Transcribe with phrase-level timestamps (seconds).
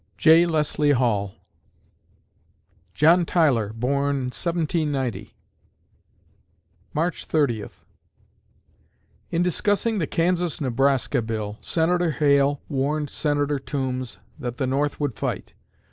[0.17, 0.47] J.
[0.47, 1.35] LESSLIE HALL
[2.95, 5.35] John Tyler born, 1790
[6.91, 7.85] March Thirtieth
[9.29, 15.13] In discussing the Kansas Nebraska Bill, Senator Hale warned Senator Toombs that the North would
[15.17, 15.53] fight.